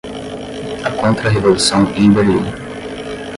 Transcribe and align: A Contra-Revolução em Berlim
A 0.83 0.89
Contra-Revolução 0.89 1.87
em 1.93 2.11
Berlim 2.11 2.41